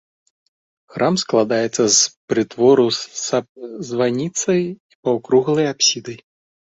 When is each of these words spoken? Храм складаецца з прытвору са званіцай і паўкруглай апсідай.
Храм 0.91 1.15
складаецца 1.23 1.83
з 1.95 2.31
прытвору 2.33 2.85
са 3.25 3.37
званіцай 3.89 4.61
і 4.69 4.97
паўкруглай 5.09 5.67
апсідай. 5.73 6.19